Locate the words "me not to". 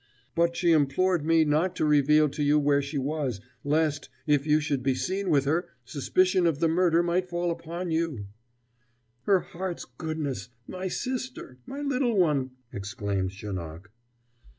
1.23-1.85